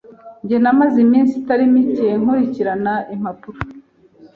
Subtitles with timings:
[0.43, 3.59] Njye namaze iminsi itari mike nkurikirana impapuro.